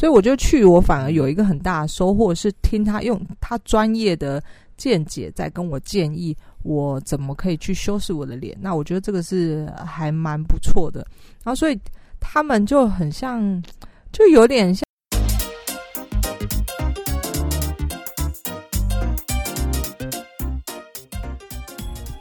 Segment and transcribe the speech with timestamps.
[0.00, 4.42] 所以我就去，我反而有一个很大的收获，是听他用他专业的
[4.78, 8.56] 见解在跟我建议，我怎么可以去修饰我的脸。
[8.62, 11.06] 那我觉得这个是还蛮不错的。
[11.44, 11.78] 然后所以
[12.18, 13.62] 他们就很像，
[14.10, 14.82] 就有点像。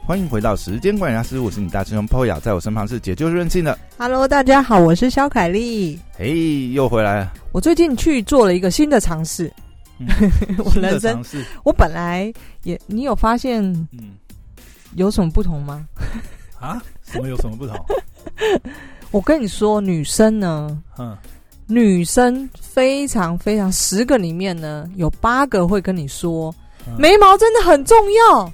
[0.10, 3.78] 欢迎回到时间管理大师，我是你大师兄 Poya，在我身旁是解救任性的。
[3.96, 6.00] Hello，大家好，我是肖凯丽。
[6.18, 7.34] 嘿，又回来了。
[7.52, 9.54] 我最近去做了一个新的尝试，
[10.00, 10.08] 嗯
[10.66, 14.16] 我人生尝试，我本来也，你有发现嗯
[14.96, 15.86] 有什么不同吗？
[16.60, 17.78] 啊，什么有什么不同？
[19.14, 21.16] 我跟你说，女生呢，嗯，
[21.68, 26.52] 女生非常非常，十个里面呢，有八个会跟你说，
[26.88, 28.52] 嗯眉毛真的很重要。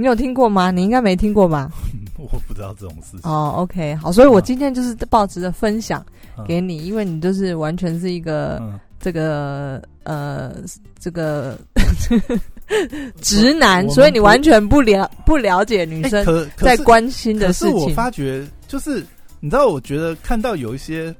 [0.00, 0.70] 你有听过吗？
[0.70, 1.68] 你应该没听过吧？
[2.16, 3.28] 我不知道这种事情。
[3.28, 6.04] 哦，OK，好，所以我嗯今天就是抱持着分享
[6.36, 10.54] 嗯给你，因为你就是完全是一个嗯，这个呃
[11.00, 11.58] 这个
[13.20, 17.78] 直男，所以你完全不了不了解女哎生可可在关心的可事情。
[17.80, 19.04] 是我发觉，就是
[19.40, 21.12] 你知道，我觉得看到有一些，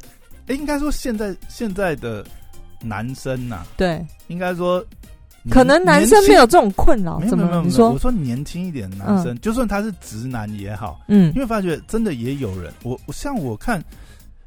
[0.46, 2.24] 哎，应该说现在现在的
[2.80, 4.84] 男生呐、对，应该说
[5.50, 6.46] 可能男生没有。
[6.48, 7.90] 这种困扰，怎没有没有说？
[7.90, 13.82] 我说年轻一点的男生，就算他是直男也好，嗯因为发觉真的也有人，我我像我看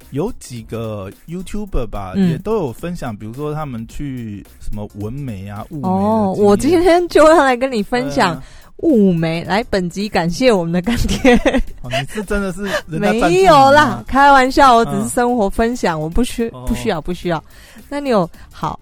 [0.09, 8.43] 有几个 YouTuber 吧，嗯也都有分享，比如说他们去什么纹眉啊、雾眉哦，我今天就要来跟你分享呃
[8.77, 9.43] 雾眉。
[9.43, 11.35] 来，本集感谢我们的干爹，
[11.83, 17.43] 哦，你是真的是没有啦，，开玩笑，我只是嗯生活分享，我不需哦不需要不需要。
[17.89, 18.79] 那你有好？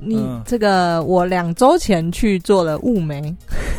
[0.00, 0.42] 你嗯。
[0.46, 3.34] 这个我两周前去做了雾眉，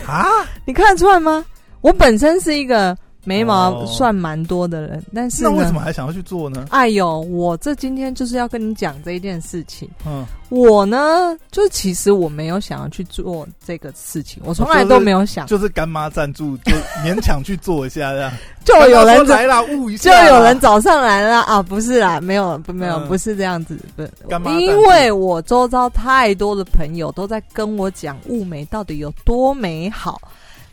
[0.08, 0.26] 啊，
[0.66, 1.46] 你看得出来吗？
[1.82, 2.98] 我本身是一个
[3.28, 6.66] 眉毛哦算蛮多的人，但是那为什，么还想要去做呢？
[6.70, 9.90] 哎呦，我这今天就是要跟你讲这一件事情。
[10.06, 15.46] 嗯，我呢，就其实我没有想要去做这个事情，我从来都没有想。
[15.46, 16.72] 就是干妈赞助， 就
[17.04, 18.32] 勉强去做一下这样。
[18.64, 21.62] 就有人来了，误一就下就，有人找上来了啊！
[21.62, 30.20] 不是啦，没有不没有，嗯不是这样子，不因为我周遭太多的朋友都在跟我讲雾眉到底有多美好，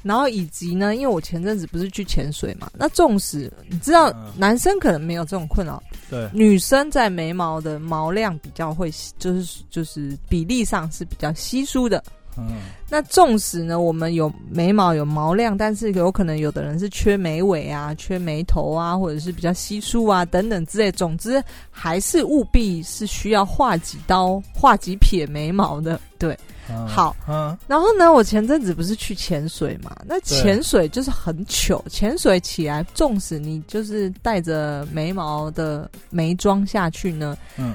[0.04, 12.04] 然后以及呢，因为我前阵子不是去潜水嘛，那纵使你知道嗯男生可能没有这种困扰，对，女生在眉毛的毛量比较会，就是就是比例上是比较稀疏的。
[12.36, 20.90] 嗯，那纵使呢，我们有眉毛有毛量，但是有可能有的人是缺眉尾啊、缺眉头啊，或者是比较稀疏啊等等之类。
[20.92, 26.00] 总之，还是务必是需要画几刀、画几撇眉毛的。
[26.18, 26.38] 对，
[26.70, 29.94] 嗯好，嗯，然后呢，我前阵子不是去潜水嘛？
[30.06, 37.74] 那潜水就是很糗，潜水起来，纵使你就是带着眉毛的眉妆下去呢，嗯，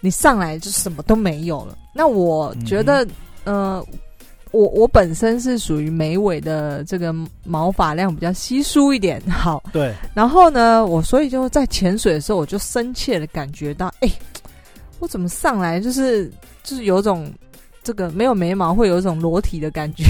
[0.00, 1.76] 你上来就什么都没有了。
[1.92, 3.08] 那我觉嗯得，
[3.44, 3.84] 呃，
[4.50, 14.08] 我我本身是属于眉尾的这个毛发量比较稀疏一点，好，对，然后呢，我所以就在潜水的时候，我就深切的感觉到，哎、
[14.98, 16.30] 我怎么上来就是
[16.62, 17.32] 就是有种
[17.82, 20.04] 这个没有眉毛会有一种裸体的感觉。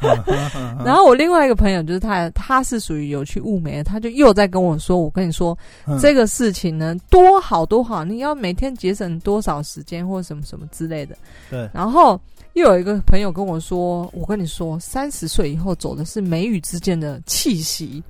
[0.84, 11.16] 然后我另外一个朋友就是他，他是属于有去雾眉的，他就又在跟我说，我跟你说，嗯这个事情呢，多好多好，你要每天节省多少时间或什么什么之类的。
[11.50, 12.20] 对，然后
[12.54, 18.02] 又有一个朋友跟我说，我跟你说，三十岁以后走的是眉宇之间的气息，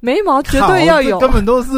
[0.00, 1.18] 眉毛绝对要有。
[1.18, 1.70] 根本都是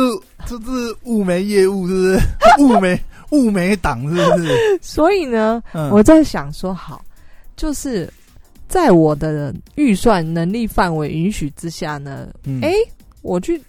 [0.47, 2.21] 就是雾眉业务，是不是？
[2.63, 4.79] 雾眉雾眉党，是不是？
[4.83, 7.05] 所以呢，嗯我在想说，好，
[7.57, 8.11] 就是
[8.69, 12.73] 在我的预算能力范围允许之下呢，嗯哎、
[13.23, 13.61] 我去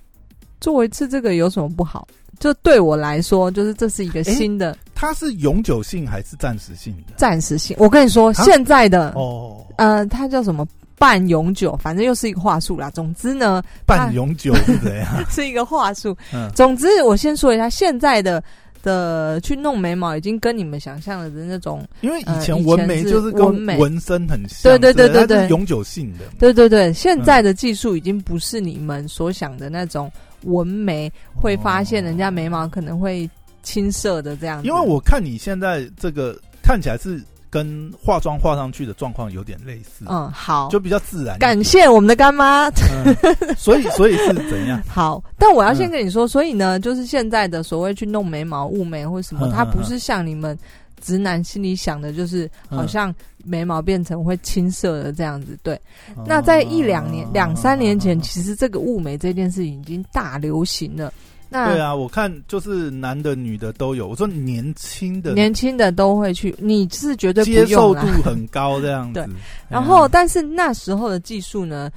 [0.60, 2.08] 做一次这个有什么不好？
[2.40, 7.14] 就对我来说，就是这是一个新的它是永久性还是暂时性的？
[7.18, 7.76] 暂时性。
[7.80, 10.66] 我跟你说，啊现在的哦，呃，它叫什么
[10.98, 12.90] 半永久，反正又是一个话术啦。
[12.92, 15.08] 总之呢，半永久是怎样？
[15.30, 16.16] 是一个话术。
[16.34, 18.42] 嗯，总之，我先说一下，现在的
[18.82, 26.26] 的去弄眉毛，已经跟你们想象的那种，因为以呃前纹眉就是纹眉纹身很像，对对对对对永久性的。
[26.40, 30.12] 对对对，现在的技术已经不是你们所想的那种
[30.44, 33.30] 纹眉，会发现人家眉毛可能会
[33.64, 34.68] 青色的这样子。
[34.68, 41.38] 因为我看你现在这个看起来是跟化妆化上去的状况有点类似，嗯好，就比较自然。
[41.40, 42.70] 感谢我们的干妈。
[42.70, 43.16] 嗯，
[43.58, 44.82] 所以 所以是怎样？
[44.88, 50.58] 好，但我要先嗯跟你说，所以呢，就是现在的所谓去弄眉毛、雾眉或什么，它不是像你们
[51.02, 53.14] 直男心里想的，就是好像
[53.44, 55.58] 眉毛变成会青色的这样子。
[55.64, 55.76] 对，
[56.16, 61.12] 哦那在一两年、两三年前，其实这个雾眉这件事情已经大流行了。
[61.50, 64.08] 那对啊，我看就是男的女的都有。
[64.08, 69.28] 我说年轻的年轻的都会去，你是绝对不接受度很高这样子。
[69.68, 71.90] 然后，但是那时候的技术呢，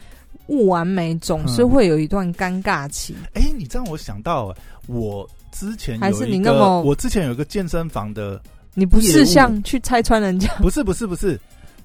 [0.47, 3.15] 不完美总是嗯会有一段尴尬期。
[3.35, 4.57] 哎、你这样我想到，哎
[4.89, 8.41] 我之前还是你那么我之前有一个健身房的，
[8.75, 11.39] 你不是像去拆穿人家，不是不是不是，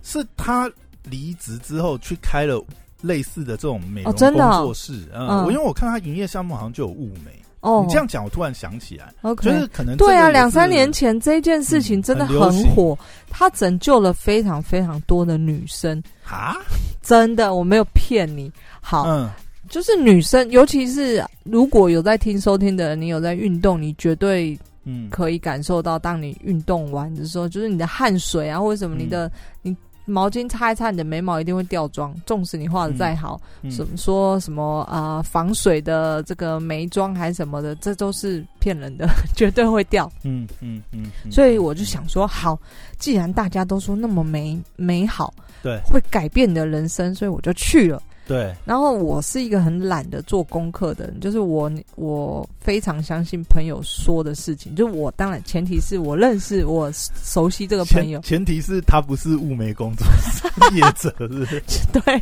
[0.04, 0.72] 是他
[1.04, 2.64] 离职之后去开了
[3.02, 4.94] 类似的这种美容工作室。
[5.14, 7.32] 嗯，嗯我因为我看他营业项目好像就有物美。
[7.68, 7.84] 哦。
[7.86, 12.98] 你这样讲，我突然想起来就是可能对啊，两三年前这件事情嗯真的很火，
[13.30, 16.56] 它拯救了非常非常多的女生，啊，
[17.02, 18.52] 真的，我没有骗你。
[18.82, 19.30] 好，嗯。
[19.70, 29.30] 就是女生，尤其是如果有在听收听的人，你有在运动，你绝对嗯，可以感受到，当你运动完的时候，就是你的汗水啊，或者什么，嗯你的、
[29.62, 29.76] 你
[30.08, 32.16] 毛巾擦一擦，你的眉毛一定会掉妆。
[32.26, 40.10] 纵使你画的再好，嗯什么说什么啊、呃防水的这个眉妆还是什么的，这都是骗人的， 绝对会掉。
[40.24, 42.58] 嗯嗯嗯，嗯所以我就想说，好，
[42.98, 48.02] 既然大家都说那么美美好，对会改变你的人生，所以我就去了。
[48.28, 61.86] 对，然后我是一个很懒得做功课的人，就是我我非常相信朋友说的事情，就我当然前提是我认识我熟悉这个朋友前，前提是他不是物美工作室 业者，是是？
[61.94, 62.22] 对，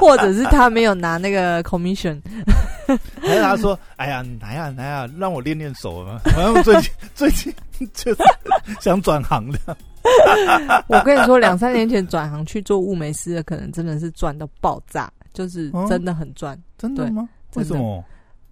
[0.00, 2.18] 或者是他没有拿那个 commission，
[3.20, 6.20] 还是他说： “哎呀，来呀来呀，让我练练手嘛。
[6.24, 7.52] 反正我最近最近
[7.92, 8.22] 就是
[8.80, 9.76] 想转行的。
[10.88, 16.58] 我跟你说，两三年前转行去做物美师的，可能真的是赚到爆炸，就是哦真的很赚。
[16.78, 17.28] 真的吗？
[17.56, 18.02] 为什么？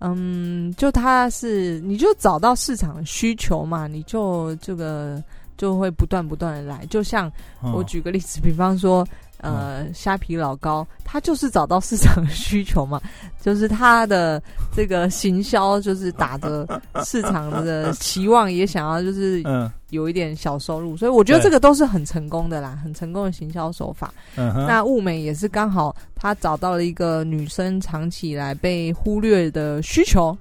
[0.00, 5.22] 嗯，就他是，你就找到市场的需求嘛，你就这个
[5.56, 6.86] 就会不断不断的来。
[6.86, 7.30] 就像
[7.62, 9.04] 我嗯举个例子，比方说，
[9.38, 13.00] 呃，虾皮老高，他就是找到市场的需求嘛，
[13.40, 14.42] 就是他的
[14.74, 16.66] 这个行销就是打着
[17.04, 24.12] 市场的期望，也想要就是嗯有一点小收入，所以我觉得这个都是很成功的啦，很成功的行销手法。
[24.34, 30.36] 那物美也是刚好，他找到了一个女生长期以来被忽略的需求。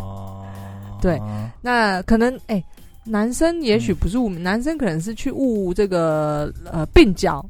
[0.00, 0.44] 哦
[1.00, 1.18] 对
[1.62, 2.62] 那可能哎、
[3.10, 7.44] 男生也许不是物美，男生可能是去悟这个呃鬓角，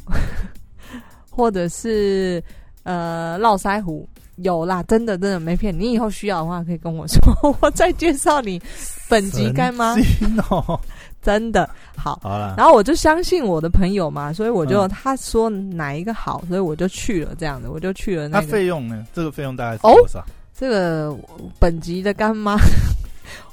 [1.30, 2.42] 或者是
[2.84, 4.08] 呃络腮胡。
[4.36, 5.88] 有啦，真的真的没骗你。
[5.88, 7.20] 你以后需要的话，可以跟我说，
[7.60, 8.58] 我再介绍你
[9.06, 9.94] 本级干妈。
[10.48, 10.80] 哦，
[11.20, 19.04] 真的好，好了，然后我就相信我的朋友嘛，所以我就、嗯他说哪一个好，所以我就去了，这样的我就去了那那费用呢？
[19.12, 20.24] 这个费用大概是哦多少？
[20.58, 21.14] 这个
[21.58, 22.56] 本级的干妈，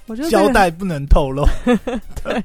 [0.05, 1.45] 我觉得这个交代不能透露
[2.23, 2.43] 对。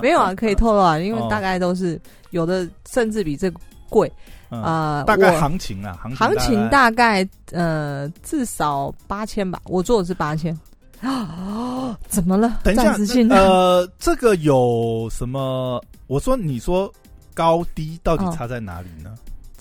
[0.00, 2.00] 没有啊，可以透露啊，因为哦大概都是
[2.30, 3.60] 有的，甚至比这个
[3.90, 4.10] 贵
[4.50, 10.56] 嗯，啊、大概行情啊，行情行情大大概呃至少八千吧，我做的是八千。
[11.00, 12.60] 啊， 怎么了？
[12.62, 12.96] 等一下
[13.30, 15.82] 呃，这个有什么？
[16.06, 16.90] 我说，你说
[17.34, 19.14] 高低到底嗯差在哪里呢？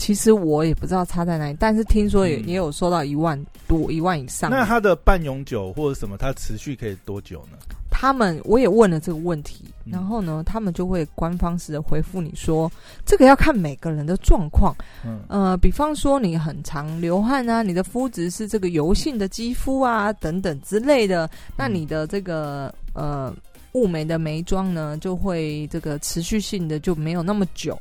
[0.03, 4.51] 其实我也不知道差在哪里，但是听说也、嗯也有收到一万多、一万以上。
[4.51, 7.57] 那它的半永久或者什么，它持续可以多久呢？
[7.89, 12.69] 他们我也问了这个问题，嗯然后呢，他们就会官方式的回复你说，
[13.05, 14.75] 这个要看每个人的状况。
[15.05, 23.33] 嗯呃，比方说你很常流汗啊，你的肤质是这个油性的肌肤啊，等等之类的，那你的这个呃
[23.71, 27.79] 雾眉的眉妆呢，就会这个持续性的就没有那么久。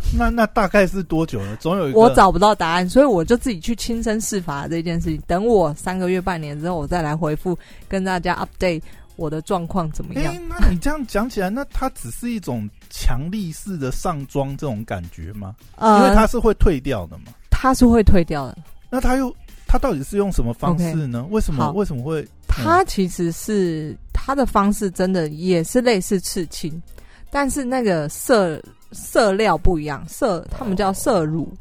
[0.16, 1.56] 那那大概是多久呢？
[1.60, 5.22] 总有一个我找不到答案，所以我就自己去亲身试法这件事情。
[5.26, 7.58] 等我三个月、半年之后，我再来回复
[7.88, 8.82] 跟大家 update
[9.16, 10.34] 我的状况怎么哎、样。
[10.48, 15.54] 那你这样讲起来，那它只是一种强力式的上妆这种感觉吗？
[15.80, 17.24] 因为呃，它是会退掉的嘛。
[17.50, 18.58] 它是会退掉的。
[18.90, 19.34] 那它又
[19.66, 22.26] 它到底是用什么方式呢为什么为什么会？
[22.46, 26.82] 它其实是它的方式真的也是类似刺青，
[27.30, 31.52] 但是那个色色料不一样，色他们叫色乳。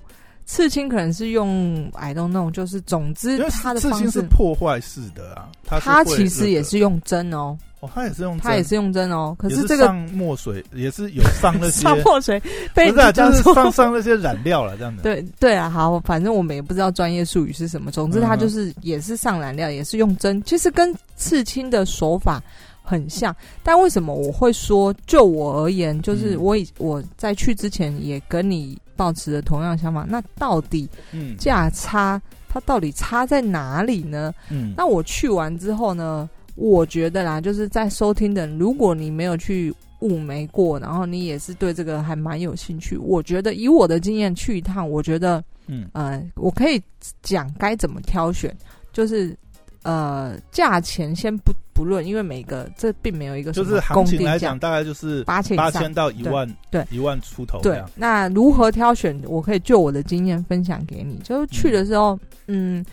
[0.43, 9.33] 刺青可能是用 I don't know，就是总之它的刺青是方式，破坏式的啊，它是它其实也是用针哦，哦，它也是用针，它也是用针哦。
[9.39, 12.41] 可是这个上墨水也是有上那些 上墨水
[12.73, 15.03] 被不是啊，就是上上那些染料了，这样的。
[15.03, 17.89] 对对啊，好，反正我们也不知道专业术语是什么。
[17.89, 22.43] 总之，它就是也是上染料，也是用针，其实跟刺青的手法
[22.91, 23.33] 很像。
[23.63, 30.05] 但为什么我会说，就我而言，就是嗯我以我在去之前也跟你保持着同样想法。
[30.09, 34.33] 那到底嗯价差它到底差在哪里呢？
[34.49, 46.81] 嗯，那我去完之后呢，我觉得啦，就是在收听的，如果你没有去雾眉过，然后你也是对这个还蛮有兴趣，我觉得以我的经验去一趟，我觉得嗯呃，我可以
[47.23, 48.53] 讲该怎么挑选，
[48.91, 49.35] 就是
[49.83, 57.59] 呃，价钱先不不论，因为每个这并没有一个就是行情来讲，大概就是八千八千到一万，对，一万出头。
[57.61, 59.19] 对，那如何挑选？
[59.25, 61.17] 我可以就我的经验分享给你。
[61.23, 62.85] 就是去的时候，嗯，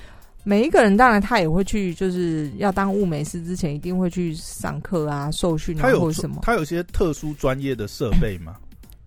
[0.44, 6.40] 每一个人当然他也会去，就是要当物美师之前，一定会去上课啊、受训啊，或者什么。
[6.42, 8.56] 他有些特殊专业的设备吗？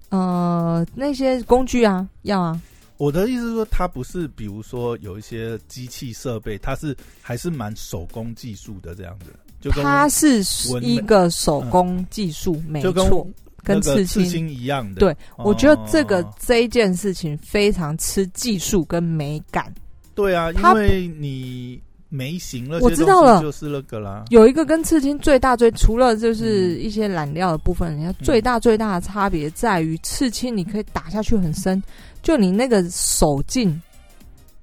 [0.09, 2.61] 呃，那些工具啊，要啊。
[3.01, 9.33] 我的意思是说，它不是，比如说有一些机器设备，它是还是蛮手工技术的这样子。
[9.59, 10.43] 就它是
[10.83, 13.27] 一个手工技术，没错，
[13.63, 14.99] 跟刺青一样的。
[14.99, 19.73] 对，我觉得这个这一件事情非常吃技术跟美感。
[20.13, 21.81] 对啊，因为你
[22.13, 24.25] 眉形了，我知道了，就是那个啦。
[24.31, 31.81] 有一个跟刺青最大最除了就是一些染料的部分，人家最大最大的差别在于刺青，你可以打下去很深。
[32.21, 33.81] 就你那个手劲，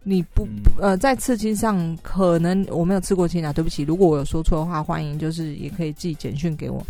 [0.03, 0.47] 你不
[0.79, 6.85] 呃，在刺青上可能我没有刺过青啊，对不起，如果我有说错的话，欢迎就是也可以寄简讯给我。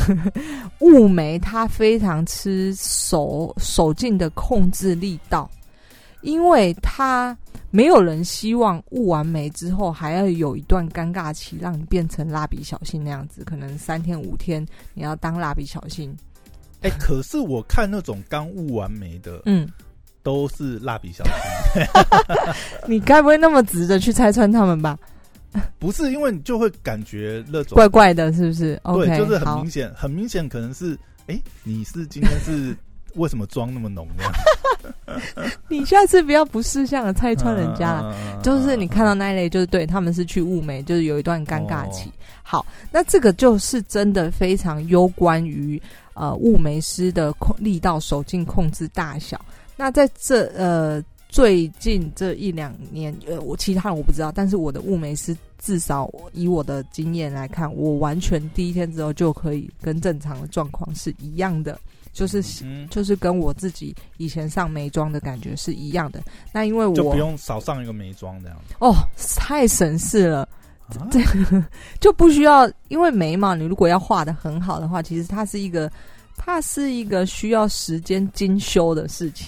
[0.80, 5.50] 雾眉它非常吃手手劲的控制力道，
[6.22, 7.36] 因为他
[7.70, 16.16] 没有人希望雾完眉之后还要有一段尴尬期，让你变成蜡笔小新那样子，可能三天五天你要当蜡笔小新。
[16.82, 19.68] 哎，可是我看那种刚雾完眉的，嗯。
[20.24, 21.82] 都是蜡笔小新，
[22.86, 24.96] 你该不会那么直的去拆穿他们吧？
[25.80, 28.80] 不是，因为你就会感觉那种怪怪的，是不是？
[28.84, 32.72] 对，就是很明显，很明显，可能是哎，你是今天是
[33.16, 34.22] 为什么妆那么浓呢？
[35.68, 38.14] 你下次不要不识相的拆穿人家了。
[38.42, 42.10] 就是你看到那一类，就是对他们是去雾眉，就是有一段尴尬期。
[42.42, 45.80] 好，那这个就是真的非常攸关于
[46.14, 49.40] 呃雾眉师的控力道、手劲控制大小。
[49.76, 61.78] 那在这呃最近这一两年，呃，我其他人我不知道，但是我的雾眉师至少以我的经验来看，我完全第一天之后就可以跟正常的状况是一样的，
[62.12, 62.42] 就是
[62.90, 66.22] 就是跟我自己以前上眉妆的感觉是一样的。
[66.52, 68.94] 那因为我就不用少上一个眉妆这样哦，
[69.36, 70.48] 太省事了，
[71.10, 71.20] 这
[72.00, 75.90] 就不需要，因为眉毛你如果要画的很好的话，其实它是一个。
[76.44, 79.46] 它是一个需要时间精修的事情，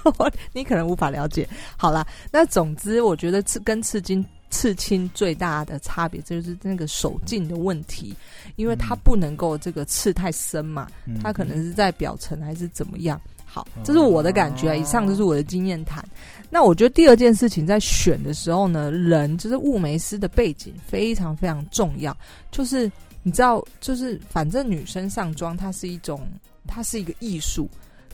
[0.54, 1.46] 你可能无法了解。
[1.76, 8.14] 好了，那总之，我觉得刺跟刺青刺青最大的差别就是那个手劲的问题，
[8.56, 10.88] 因为它不能够这个刺太深嘛，
[11.22, 13.20] 它可能是在表层还是怎么样。
[13.44, 14.74] 好，这是我的感觉啊。
[14.74, 16.04] 以上就是我的经验谈。
[16.50, 22.16] 那我觉得第二件事情在选的时候呢，人就是雾眉师的背景非常非常重要，
[22.50, 22.90] 就是。
[23.22, 26.26] 你知道，就是反正女生上妆，它是一种，
[26.66, 27.68] 它是一个艺术。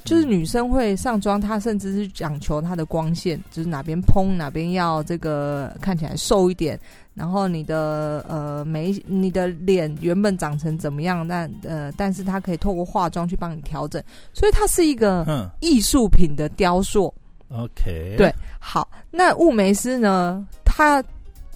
[0.06, 6.78] 就是女生会上妆，她甚至是讲求她的光线，就是哪边蓬，哪边要这个看起来瘦一点。
[7.12, 14.02] 然后你的呃眉，你的脸原本长成怎么样，但呃，但是她可以透过化妆去帮你调整。
[14.32, 17.12] 所以它是一个艺术品的雕塑。
[17.48, 21.04] OK，对，好，那雾眉师呢，他。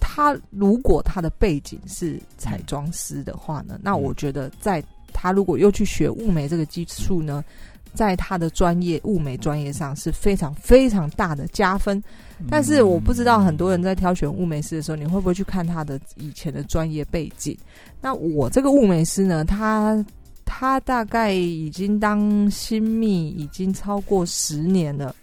[0.03, 7.45] 他如果他的背景是彩妆师的话呢，那我觉得在他如果又去学雾眉这个技术呢，
[7.93, 12.01] 在他的专业物美专业上是非常非常大的加分。
[12.49, 17.55] 但是我不知道很多人在挑选物美师的时候，你会不会去看他的以前的专业背景？
[18.01, 20.03] 那我这个物美师呢，他
[20.43, 25.15] 他大概已经当新密已经超过十年了。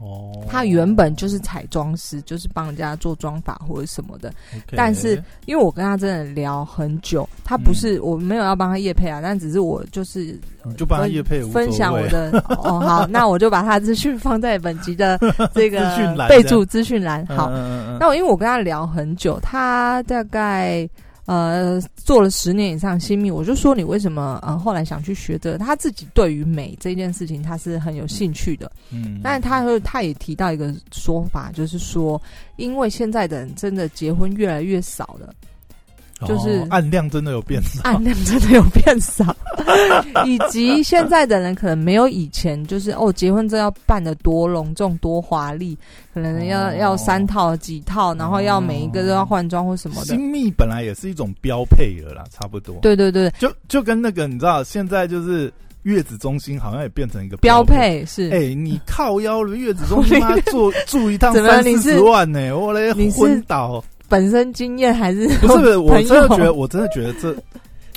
[0.00, 4.32] 哦，他原本就是彩妆师，就是帮人家做妆法或者什么的。
[4.76, 10.38] 但是因为我跟他真的聊很久，他不是我没有要帮他叶配啊，但只是我就是
[10.76, 12.80] 就帮他叶配，分享我的 哦。
[12.80, 15.18] 好，那我就把他资讯放在本集的
[15.54, 17.24] 这个备注资讯栏。
[17.26, 17.50] 好，
[18.00, 20.88] 那我因为我跟他聊很久，他大概。
[21.26, 25.56] 呃，做了十年以上新密，我就说你为什么呃后来想去学的？
[25.56, 28.70] 他自己对于美这件事情，他是很有兴趣的。
[28.90, 32.20] 嗯，但是他他也提到一个说法，就是说，
[32.56, 35.34] 因为现在的人真的结婚越来越少了。
[36.26, 39.24] 就是暗量真的有变少，暗量真的有变少，
[40.24, 45.76] 以及现在的人可能没有以前就是哦，结婚证要办的多隆重多华丽，
[46.14, 50.06] 可能要要三套几套，然后要每一个都要换装或什么的。
[50.06, 52.76] 新密本来也是一种标配了啦，差不多。
[52.80, 55.52] 对对对，就就跟那个你知道，现在就是
[55.82, 58.30] 月子中心好像也变成一个标配，是。
[58.30, 63.82] 哎，你靠腰的月子中心妈住住 一趟三四十万呢，我嘞昏倒。
[64.08, 65.76] 本身经验还是不是？
[65.76, 67.34] 我真的觉得，我真的觉得这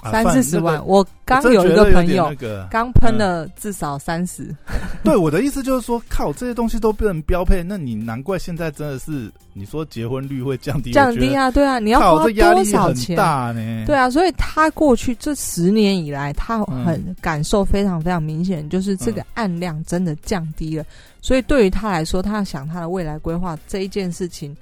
[0.10, 0.82] 三四十万。
[0.86, 2.34] 我刚有一个朋友
[2.70, 4.56] 刚喷了至少三十，
[5.04, 13.18] 对我的意思就是说，靠这些东西都变成标配，那你难怪现在真的是你说结婚率会降低，降低啊，对啊，你要花多少钱？
[13.18, 13.84] 大呢？
[13.86, 20.86] 对啊，所以他过去这十年以来，他很嗯感受非常非常明显，就是这个案量真的降低了。
[21.22, 24.56] 所以对于他来说，他要想他的未来规划这一件事情，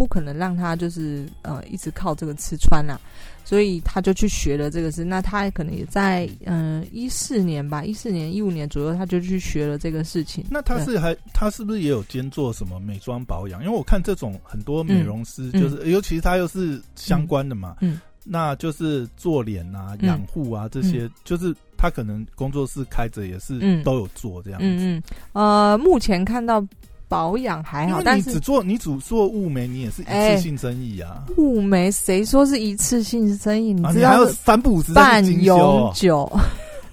[0.00, 2.98] 不可能让他就是呃一直靠这个吃穿啦。
[3.44, 5.04] 所以他就去学了这个事。
[5.04, 10.42] 那他可能也在嗯一四年吧，一四年一五年左右，他就去学了这个事情。
[10.48, 13.62] 那他是还他是不是也有兼做什么美妆保养？
[13.62, 24.66] 因为我看这种很多美容师，嗯就是、尤其是他又是相关的嘛，嗯那就是做脸啊、嗯养护啊这些，就是他可能工作室开着也是嗯都有做这样子。
[24.66, 25.02] 嗯嗯，
[25.32, 26.64] 呃，目前看到
[27.10, 31.24] 保养还好，但是你只做你只做物美，你也是一哎次性生意啊。
[31.36, 33.72] 雾眉谁说是一次性生意？
[33.74, 36.30] 你还要三不五时半永哦，久。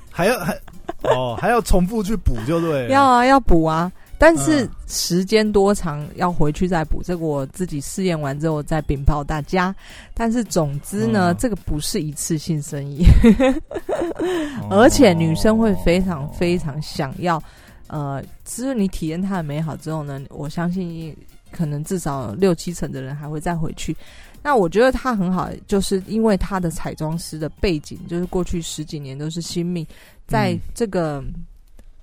[0.10, 0.60] 还要还
[1.04, 2.90] 哦，还要重复去补，就对了。
[2.92, 9.76] 要啊，要补啊，但是嗯时间多长要回去再补，这个我自己试验完之后再禀报大家。
[10.16, 13.06] 但是总之呢，嗯这个不是一次性生意，
[14.68, 17.40] 哦而且女生会非常非常想要，
[17.88, 21.16] 呃，只是你体验它的美好之后呢，我相信
[21.52, 23.96] 可能至少六七成的人还会再回去。
[24.44, 29.86] 那我觉得它很好，就是因为它的彩妆师的背景，就是过去十几年都是新密，
[30.28, 31.24] 在嗯这个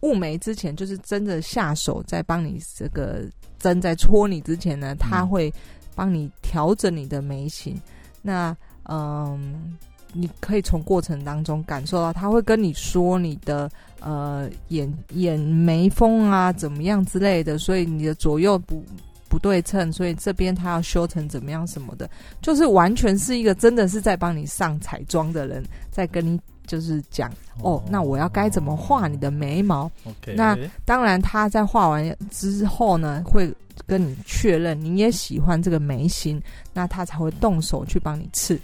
[0.01, 3.23] 雾眉之前，就是真的下手在帮你这个
[3.59, 5.51] 针在戳你之前呢，他会
[5.95, 7.81] 帮你调整你的眉形。
[8.21, 8.55] 那
[8.89, 9.79] 嗯，
[10.13, 13.71] 你可以从过程当中感受到，他会跟你说你的
[14.05, 18.81] 呃眼眼眉峰啊怎么样之类的，所以你的左右不。
[19.27, 22.09] 不对称，所以这边他要修成怎么样什么的，
[22.41, 27.29] 就是完全是一个真的是在帮你上彩妆的人在跟你就是讲
[27.61, 29.91] 哦，那我要该怎么画你的眉毛
[30.37, 33.53] 那当然，他在画完之后呢，会
[33.89, 36.41] 跟你确认你也喜欢这个眉形，
[36.73, 38.57] 那他才会动手去帮你刺。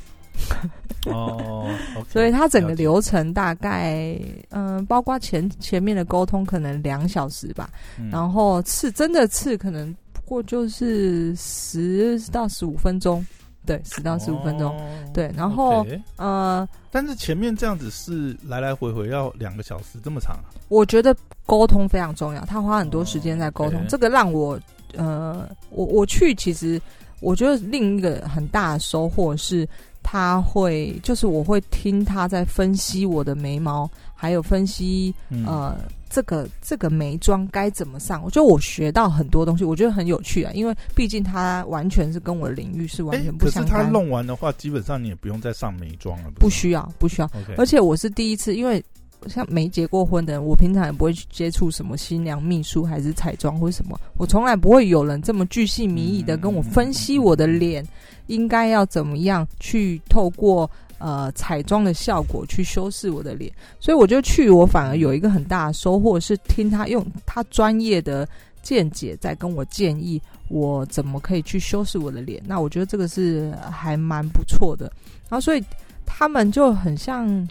[1.06, 1.66] 哦
[2.10, 4.18] 所以他整个流程大概，
[4.50, 8.10] 嗯、包括前前面的沟通可能两小时吧，嗯。
[8.10, 13.24] 然后刺真的刺可能不过就是十到十五分钟，
[13.64, 14.80] 对，十到十五分钟，哦
[15.14, 20.50] 对然后呃，但是前面这样子是来来回回要两个小时这么长啊？
[20.68, 21.16] 我觉得
[21.46, 24.60] 沟通非常重要，他花很多时间在沟通，这个让我
[24.94, 26.80] 呃，我我去其实
[27.20, 29.68] 我觉得另一个很大的收获是，
[30.02, 35.46] 他会就是我会听他在分析我的眉毛，还有分析嗯。
[35.46, 35.76] 呃
[36.12, 47.30] 这个这个眉妆该怎么上，我觉得我学到很多东西，我觉得很有趣啊，因为毕竟他完全是跟我的领域是完哎全不可是他弄完的话，基本上你也不用再上眉妆了，是不需要不需要。
[47.56, 48.84] 而且我是第一次，因为
[49.28, 57.86] 像没结过婚的人，我平常也不会去接触什么新娘秘书还是彩妆或什么，我从来不会有人这么巨细靡遗的跟我分析我的脸
[58.28, 68.26] 应该要怎么样去透过呃彩妆的效果去修饰我的脸，所以我就去，我反而有一个很大的收获是听他用他专业的
[68.62, 74.90] 见解在跟我建议我怎么可以去修饰我的脸，那我觉得这个是还蛮不错的，
[75.28, 75.64] 然后所以
[76.06, 77.46] 他们就很像。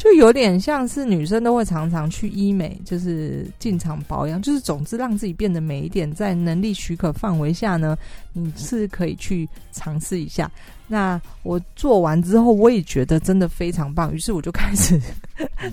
[0.00, 7.94] 就有点像是女生都会常常去医美，就是进场保养，就是总之让自己变得美一点，在能力许可范围下呢，
[8.32, 10.50] 你是可以去尝试一下。
[10.88, 14.98] 那我做完之后，我也觉得真的非常棒，于是我就开始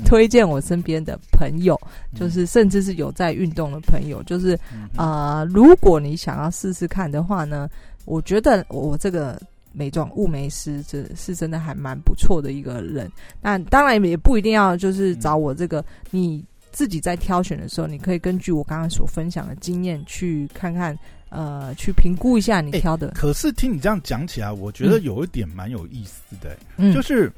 [0.03, 1.79] 推荐我身边的朋友，
[2.13, 4.59] 就是甚至是有在运动的朋友，就是
[4.97, 7.69] 啊呃，如果你想要试试看的话呢，
[8.03, 9.41] 我觉得我这个
[9.77, 13.09] 美妆雾眉师这是真的还蛮不错的一个人。
[13.41, 20.97] 那当然也不一定要就是找我这个，你自己在挑选的时候，你可以根据我刚刚所分享的经验去看看，
[21.29, 23.09] 呃，去评估一下你哎挑的。
[23.09, 27.31] 可是听你这样讲起来，我觉得嗯有一点蛮有意思的、嗯，就是，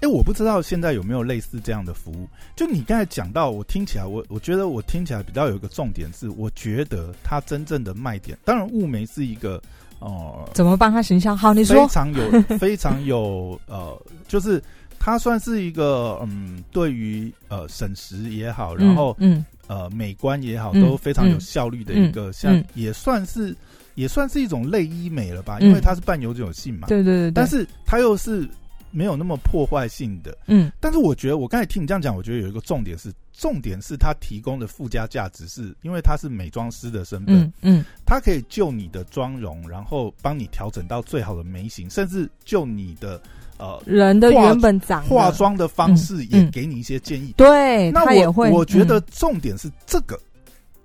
[0.00, 2.28] 哎、我不知道现在有没有类似这样的服务。
[2.54, 9.62] 就你刚才讲到，我听起来，我我觉得我听起来比较有一个重点是，我觉得它真正的卖点，当然雾眉是一个
[9.98, 11.36] 哦、怎么帮他形象？
[11.36, 11.86] 好，你说。
[11.86, 13.96] 非，常有 非常有呃，
[14.28, 14.62] 就是
[14.98, 19.44] 他算是一个嗯，对于呃省时也好，然后、嗯。
[19.68, 22.64] 呃美观也好，嗯都非常有效率的一个，像嗯。
[22.74, 23.52] 也算是
[23.96, 25.66] 也算是一种类医美了吧，嗯。
[25.68, 26.86] 因为它是半永久性嘛。
[26.86, 28.48] 对对对，但是它又是
[28.96, 30.36] 没有那么破坏性的。
[30.46, 43.20] 嗯但是我觉得，我刚才听你这样讲，我觉得有一个重点是，重点是它提供的附加价值是，因为它是美妆师的身份，嗯嗯它可以就你的妆容，然后帮你调整到最好的眉形，甚至就你的
[43.58, 47.34] 呃人的原本长化，妆的方式也给你一些建议。
[47.36, 48.50] 对，那我也会。
[48.50, 50.18] 我觉得嗯重点是这个。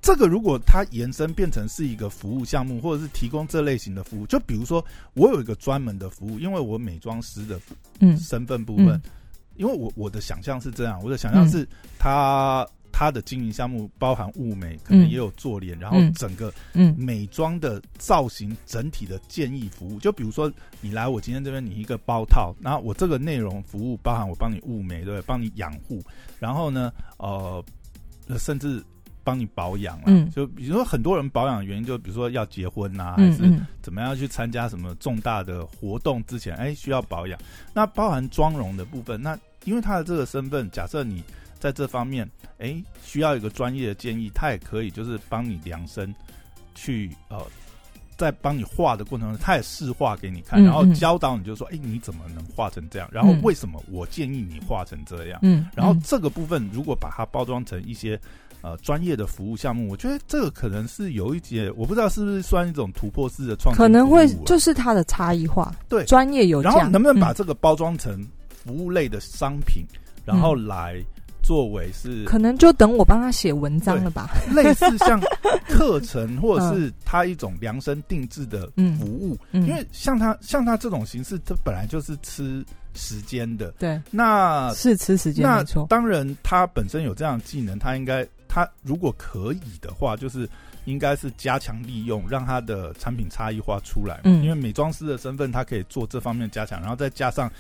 [0.02, 4.84] 这个如果它延伸变成是一个服务项目，或者是提供这类型的服务，就比如说
[5.14, 7.60] 我有一个专门的服务，因为我美妆师的
[8.00, 8.18] 嗯。
[8.18, 9.02] 身份部分，嗯。
[9.58, 11.68] 因为我我的想象是这样，我的想象是
[12.00, 16.12] 它它的经营项目包含物美，可能嗯也有做脸，然后嗯。
[16.14, 16.96] 整个嗯。
[16.98, 25.22] 美妆的造型整体的建议服务，就比如说你来我今天这边，你一个包套，然后我这个内容服务包含我帮你物美，对不对？
[25.28, 26.02] 帮你养护，
[26.40, 27.64] 然后呢，呃，
[28.40, 28.84] 甚至
[29.24, 30.04] 帮你保养了。
[30.08, 37.40] 嗯就比如说很多人保养的原因，就比如说要结婚啊，还是怎么样去参加什么重大的活动之前，哎，需要保养。
[37.74, 41.24] 那包含妆容的部分，那因为他的这个身份，假设你
[41.60, 46.14] 在这方面，哎，需要一个专业的建议，他也可以就是帮你量身
[46.74, 47.40] 去呃，
[48.22, 50.94] 在帮你画的过程中，他也试画给你看，嗯然后嗯。
[50.94, 53.10] 教导你就说，哎，你怎么能画成这样？
[53.12, 53.42] 然后嗯。
[53.42, 55.40] 为什么我建议你画成这样？
[55.42, 56.02] 嗯，然后嗯。
[56.06, 58.20] 这个部分如果把它包装成一些
[58.62, 66.06] 呃专业的服务项目，我觉得这个可能是有一节，我不知道是不是算一种突破式的创新可能会就是它的差异化，对。
[66.06, 67.36] 专业有价，然后能不能把嗯。
[67.36, 69.84] 这个包装成服务类的商品，
[70.24, 71.04] 然后来
[71.52, 74.30] 作为是可能就等我帮他写文章了吧？
[74.56, 75.20] 类似像
[75.68, 79.38] 课程或者是 他一种量身定制的嗯服务？
[79.52, 83.70] 嗯，因为像他像他这种形式，他本来就是吃时间的。
[83.78, 90.48] 对那是吃时间那没错，当然，他本身有这样的技能，他应该他如果可以的话，就是
[90.86, 94.22] 应该是加强利用，让他的产品差异化出来。
[94.24, 97.52] 嗯因为美妆师的身份，他可以做这方面加强，然后再加上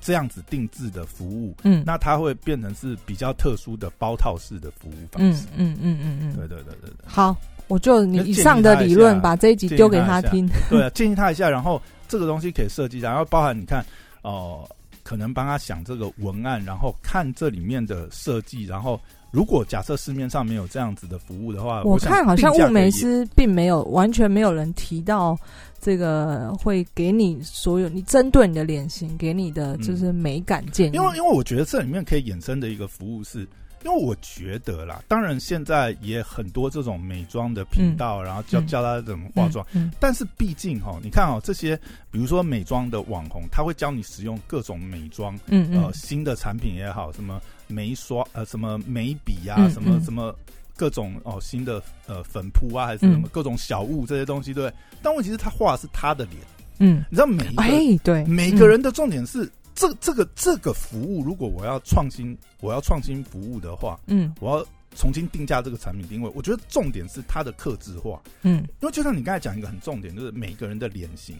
[0.00, 1.82] 这样子定制的服务，嗯。
[1.86, 5.46] 那它会变成是比较特殊的包套式的服务方嗯式。
[5.56, 13.84] 嗯嗯嗯嗯，对对对对对，好，我就你以上的理论把这一集丢给他听，对啊，建议他一下，然后这个东西可以设计然后包含你看
[14.22, 14.68] 哦、
[15.08, 22.84] 可能帮他想这个文案，然后看这里面的设计，然后如果假设市面上没有这样子的服务的话，我看好像雾眉定价可以。
[22.84, 22.90] 也
[23.24, 25.34] 师并没有完全没有人提到
[25.80, 29.80] 这个会给你所有你针对你的脸型给你的嗯。
[29.80, 33.48] 就是美感建议，因为因为我觉得这里面可以衍生的一个服务是，
[33.84, 41.76] 因为我觉得啦，当然现在也很多这种美妆的频道，然后教嗯教他怎么化妆，嗯，但是毕竟哈，你看哦，这些
[42.10, 50.34] 比如说美妆的网红，他会教你使用各种美妆，呃，新的产品也好，什么眉刷呃，什么眉笔啊，嗯什么嗯什么
[50.76, 54.76] 各种哦新的呃粉扑啊，还是什么嗯各种小物这些东西，对不对？
[55.02, 56.36] 但问题是他画的是他的脸，
[56.78, 59.48] 嗯，你知道每哎对，每个人的重点是。
[59.78, 66.28] 这这个这个服务，如果我要创新，我要创新服务的话，嗯我要重新定价这个产品定位。
[66.34, 71.36] 我觉得重点是它的克制化，嗯因为就像你刚才讲一个很重点，就是每个人的脸型。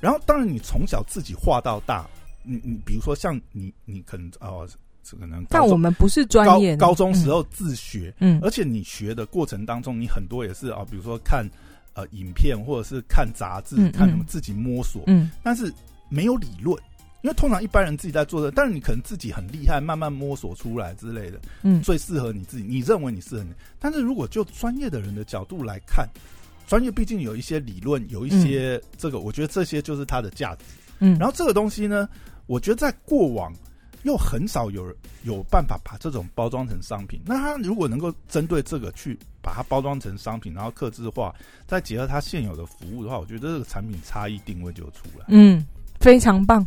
[0.00, 2.08] 然后，当然你从小自己画到大，
[2.42, 4.66] 你你比如说像你你可能哦，
[5.02, 11.46] 这可能但我们不是专业高，高中时候自学，嗯，嗯而且你学的过程当中，你很多也是啊、比如说看
[11.92, 15.70] 呃影片或者是看杂志，看什么自己摸索，嗯但是
[16.08, 16.80] 没有理论。
[17.22, 23.50] 因为通常一般人自己在做的，但是你可能自己很厉害，慢慢摸索出来之类的，嗯最适合你自己，你认为你适合你。
[23.78, 26.08] 但是如果就专业的人的角度来看，
[26.66, 30.64] 专业毕竟有一些理论，有一些这个，我觉得这些就是它的价值。
[31.00, 32.08] 嗯，然后这个东西呢，
[32.46, 33.52] 我觉得在过往
[34.04, 37.20] 又很少有人有办法把这种包装成商品。
[37.24, 41.34] 那他如果能够针对这个去把它包装成商品，然后刻制化，
[41.66, 45.24] 再结合它现有的服务的话，我觉得这个产品差异定位就出来。
[45.28, 45.66] 嗯
[46.00, 46.64] 非常棒，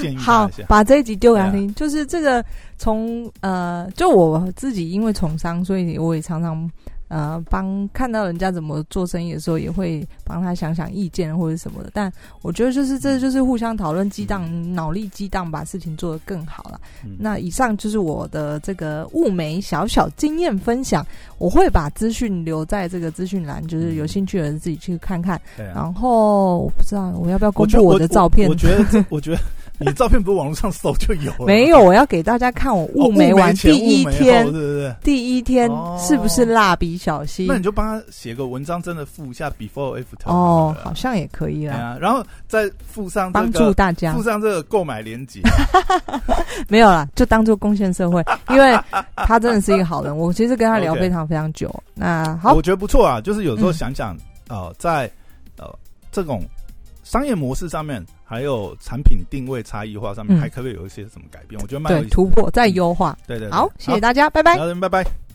[0.00, 1.72] 建议好，，把这一集丢给他听。
[1.74, 2.44] 就是这个
[2.76, 6.68] 从呃，就我自己因为从商，所以我也常常
[7.08, 11.90] 呃帮看到人家怎么做生意的时候，也会帮他想想意见或者什么的。
[11.92, 16.80] 但我觉得就是这就是互相讨论激荡，脑力激荡，把事情做得更好了。
[17.04, 21.04] 嗯那以上就是我的这个物美小小经验分享，
[21.38, 25.40] 我会把资讯留在这个资讯栏，就是有兴趣的人自己去看看。
[25.56, 29.40] 然后我不知道我要不要公布我的照片我，觉得，我觉得
[29.80, 34.94] 你照片不是网络上搜就有了，没有，我要给大家看我哦雾眉完第一天对，对对？
[35.02, 37.56] 第一天哦是不是蜡笔小新那？
[37.56, 44.22] 你就帮他写个文章，真的附一下 before after 哦，好像也可以啊，然后再附上帮助大家附。
[44.22, 45.40] 上这个购买链接，
[46.68, 48.78] 没有啦，就当做贡献社会，因为
[49.16, 50.14] 他真的是一个好人。
[50.14, 51.74] 我其实跟他聊非常非常久。
[51.94, 53.20] 那好我，觉得不错啊。
[53.20, 54.16] 就是有时候嗯想想，
[54.48, 55.10] 呃，在
[55.56, 55.66] 呃
[56.12, 56.42] 这种
[57.08, 61.58] 商业模式上面，还有产品定位差异化上面，嗯还可不可以有一些什么改变？
[61.62, 62.10] 我觉得蛮有意思的。
[62.10, 63.16] 对突破再优化。
[63.26, 64.58] 对对对好，谢谢大家，拜拜。
[64.58, 65.27] 好，拜拜。